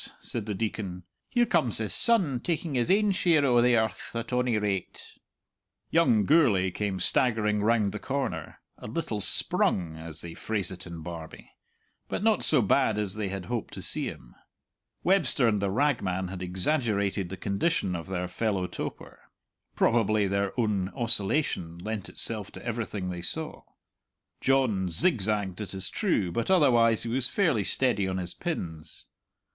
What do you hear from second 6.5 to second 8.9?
came staggering round the corner, "a